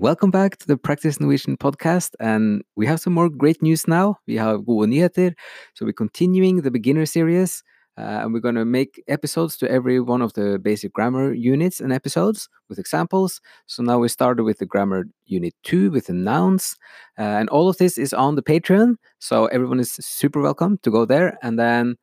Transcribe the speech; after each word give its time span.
welcome 0.00 0.30
back 0.30 0.56
to 0.56 0.66
the 0.66 0.78
Practice 0.78 1.20
Norwegian 1.20 1.58
podcast. 1.58 2.14
And 2.20 2.62
we 2.74 2.86
have 2.86 3.00
some 3.00 3.12
more 3.12 3.28
great 3.28 3.60
news 3.60 3.86
now. 3.86 4.16
We 4.26 4.36
have 4.36 4.64
gode 4.64 4.88
nyheter. 4.88 5.34
So 5.74 5.84
we're 5.84 5.92
continuing 5.92 6.62
the 6.62 6.70
beginner 6.70 7.04
series. 7.04 7.62
Uh, 7.98 8.22
and 8.22 8.32
we're 8.32 8.40
going 8.40 8.54
to 8.54 8.64
make 8.64 9.02
episodes 9.08 9.58
to 9.58 9.70
every 9.70 10.00
one 10.00 10.22
of 10.22 10.32
the 10.32 10.58
basic 10.58 10.94
grammar 10.94 11.34
units 11.34 11.80
and 11.80 11.92
episodes 11.92 12.48
with 12.70 12.78
examples. 12.78 13.42
So 13.66 13.82
now 13.82 13.98
we 13.98 14.08
started 14.08 14.44
with 14.44 14.58
the 14.58 14.64
grammar 14.64 15.04
unit 15.26 15.54
two 15.64 15.90
with 15.90 16.06
the 16.06 16.14
nouns. 16.14 16.76
Uh, 17.18 17.36
and 17.38 17.50
all 17.50 17.68
of 17.68 17.76
this 17.76 17.98
is 17.98 18.14
on 18.14 18.36
the 18.36 18.42
Patreon. 18.42 18.94
So 19.18 19.46
everyone 19.46 19.80
is 19.80 19.92
super 19.92 20.40
welcome 20.40 20.78
to 20.82 20.90
go 20.90 21.04
there. 21.04 21.36
And 21.42 21.58
then 21.58 21.96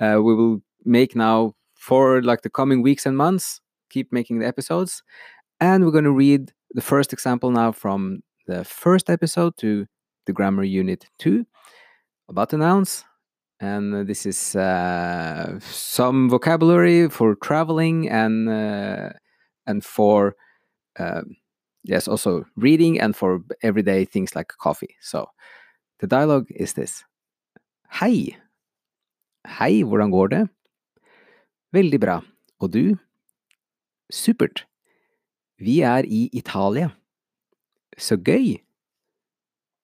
uh, 0.00 0.18
we 0.20 0.34
will 0.34 0.60
make 0.84 1.14
now 1.14 1.54
for 1.76 2.20
like 2.20 2.42
the 2.42 2.50
coming 2.50 2.82
weeks 2.82 3.06
and 3.06 3.16
months, 3.16 3.60
keep 3.90 4.12
making 4.12 4.40
the 4.40 4.46
episodes. 4.46 5.04
And 5.60 5.84
we're 5.84 5.92
going 5.92 6.02
to 6.02 6.10
read 6.10 6.52
the 6.74 6.82
first 6.82 7.12
example 7.12 7.50
now 7.50 7.72
from 7.72 8.22
the 8.46 8.64
first 8.64 9.08
episode 9.08 9.56
to 9.56 9.86
the 10.26 10.32
grammar 10.32 10.64
unit 10.64 11.06
two 11.18 11.46
about 12.28 12.50
the 12.50 12.58
nouns. 12.58 13.04
And 13.60 14.06
this 14.06 14.26
is 14.26 14.56
uh, 14.56 15.58
some 15.60 16.28
vocabulary 16.28 17.08
for 17.08 17.36
traveling 17.36 18.10
and 18.10 18.48
uh, 18.48 19.10
and 19.66 19.84
for 19.84 20.34
uh, 20.98 21.22
yes, 21.84 22.08
also 22.08 22.44
reading 22.56 23.00
and 23.00 23.16
for 23.16 23.40
everyday 23.62 24.04
things 24.04 24.34
like 24.34 24.48
coffee. 24.58 24.96
So 25.00 25.28
the 26.00 26.06
dialogue 26.06 26.46
is 26.50 26.74
this. 26.74 27.04
Hei. 27.88 28.36
Hei, 29.46 29.82
hvordan 29.84 30.10
går 30.10 30.28
det? 30.28 30.48
Veldig 31.72 32.00
bra. 32.00 32.20
Og 32.60 32.72
du? 32.72 32.96
Supert. 34.10 34.66
Vi 35.56 35.80
er 35.86 36.06
i 36.06 36.28
Italia. 36.32 36.90
Så 37.96 38.16
gøy! 38.16 38.58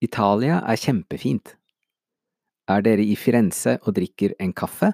Italia 0.01 0.59
er 0.67 0.79
kjempefint. 0.79 1.55
Er 2.67 2.83
dere 2.83 3.05
i 3.05 3.15
Firenze 3.15 3.77
og 3.85 3.95
drikker 3.95 4.35
en 4.39 4.51
kaffe? 4.53 4.91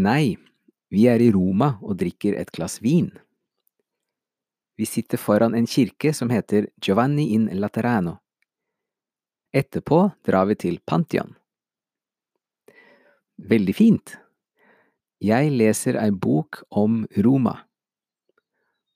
Nei, 0.00 0.36
vi 0.90 1.06
er 1.08 1.22
i 1.22 1.30
Roma 1.32 1.76
og 1.80 1.96
drikker 2.00 2.36
et 2.40 2.52
glass 2.52 2.80
vin. 2.82 3.10
Vi 4.76 4.88
sitter 4.88 5.20
foran 5.20 5.54
en 5.54 5.68
kirke 5.68 6.12
som 6.16 6.30
heter 6.32 6.70
Giovanni 6.80 7.30
in 7.34 7.48
Laterano. 7.60 8.18
Etterpå 9.52 10.10
drar 10.24 10.46
vi 10.48 10.56
til 10.56 10.78
Pantheon. 10.86 11.34
Veldig 13.40 13.74
fint. 13.74 14.14
Jeg 15.20 15.50
leser 15.52 15.98
ei 16.00 16.10
bok 16.12 16.62
om 16.70 17.02
Roma. 17.24 17.58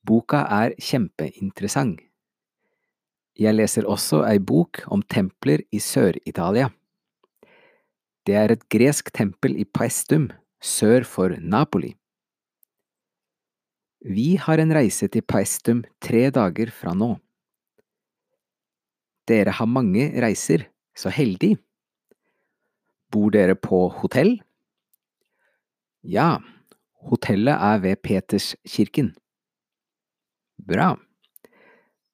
Boka 0.05 0.43
er 0.53 0.75
kjempeinteressant. 0.77 2.03
Jeg 3.35 3.57
leser 3.57 3.89
også 3.91 4.21
ei 4.29 4.39
bok 4.39 4.85
om 4.95 5.03
templer 5.11 5.65
i 5.75 5.81
Sør-Italia. 5.83 6.69
Det 8.25 8.37
er 8.39 8.53
et 8.55 8.69
gresk 8.71 9.11
tempel 9.17 9.57
i 9.59 9.65
Paestum, 9.65 10.29
sør 10.63 11.05
for 11.09 11.35
Napoli. 11.41 11.95
Vi 14.05 14.37
har 14.37 14.61
en 14.61 14.73
reise 14.77 15.09
til 15.09 15.25
Paestum 15.25 15.83
tre 16.05 16.29
dager 16.29 16.71
fra 16.71 16.93
nå. 16.95 17.15
Dere 19.25 19.57
har 19.57 19.69
mange 19.69 20.11
reiser, 20.21 20.69
så 20.93 21.09
heldig. 21.09 21.55
Bor 23.09 23.33
dere 23.33 23.57
på 23.57 23.87
hotell? 24.03 24.37
Ja, 26.05 26.37
hotellet 27.09 27.57
er 27.57 27.81
ved 27.81 28.03
Peterskirken. 28.05 29.15
Bra. 30.65 30.95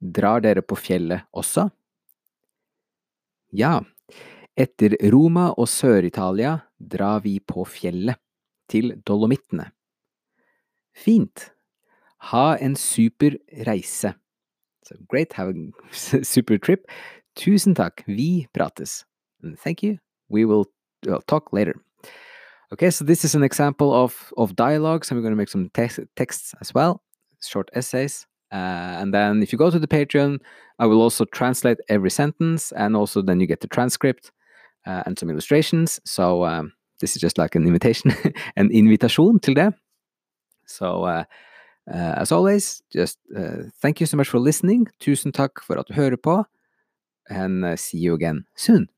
Drar 0.01 0.41
dere 0.43 0.63
på 0.63 0.79
fjellet 0.81 1.29
også? 1.37 1.69
Ja, 3.55 3.81
etter 4.59 4.97
Roma 5.13 5.51
og 5.59 5.69
Sør-Italia 5.71 6.57
drar 6.79 7.23
vi 7.25 7.39
på 7.41 7.65
fjellet, 7.69 8.19
til 8.71 8.93
Dolomittene. 9.03 9.65
Fint. 10.95 11.49
Ha 12.31 12.55
en 12.63 12.77
super 12.79 13.35
reise. 13.67 14.13
So 14.87 14.95
great, 15.11 15.33
have 15.33 15.51
a 15.51 16.23
super 16.25 16.59
trip. 16.59 16.87
Tusen 17.35 17.75
takk, 17.75 18.05
vi 18.07 18.47
prates. 18.55 19.05
Thank 19.59 19.83
you. 19.83 19.99
We 20.29 20.45
will 20.45 20.67
well, 21.05 21.23
talk 21.27 21.53
later. 21.53 21.75
Okay, 22.73 22.91
so 22.91 23.05
this 23.05 23.25
is 23.25 23.35
an 23.35 23.43
example 23.43 23.93
of, 23.93 24.33
of 24.37 24.55
dialogues, 24.55 25.11
and 25.11 25.19
we're 25.19 25.23
going 25.23 25.33
to 25.33 25.37
make 25.37 25.49
some 25.49 25.71
te 25.71 25.89
texts 26.15 26.55
as 26.61 26.73
well, 26.73 27.03
short 27.41 27.69
essays. 27.75 28.29
Uh, 28.53 28.99
and 29.01 29.15
then 29.15 29.43
if 29.43 29.53
you 29.53 29.59
go 29.59 29.71
to 29.71 29.79
the 29.79 29.87
Patreon, 29.87 30.41
I 30.79 30.87
will 30.87 31.01
also 31.01 31.25
translate 31.25 31.79
every 31.89 32.11
sentence, 32.11 32.73
and 32.73 32.97
also 32.97 33.23
then 33.23 33.41
you 33.41 33.47
get 33.47 33.61
the 33.61 33.69
transcript 33.69 34.33
uh, 34.87 35.03
and 35.07 35.19
some 35.19 35.31
illustrations. 35.31 36.01
So 36.05 36.45
um, 36.45 36.73
this 37.01 37.15
is 37.17 37.21
just 37.21 37.39
like 37.39 37.55
an 37.55 37.67
invitation, 37.67 38.13
an 38.57 38.71
invitation 38.71 39.41
til 39.41 39.55
det. 39.55 39.75
So 40.67 41.05
uh, 41.05 41.25
uh, 41.93 42.15
as 42.17 42.33
always, 42.33 42.83
just 42.93 43.19
uh, 43.37 43.71
thank 43.83 44.01
you 44.01 44.07
so 44.07 44.17
much 44.17 44.29
for 44.29 44.39
listening. 44.39 44.87
Tusen 45.01 45.33
takk 45.33 45.63
for 45.63 45.79
at 45.79 45.89
du 45.89 45.95
hører 45.95 46.17
på, 46.17 46.45
and 47.29 47.65
uh, 47.65 47.77
see 47.77 47.99
you 47.99 48.15
again 48.15 48.45
soon. 48.57 48.89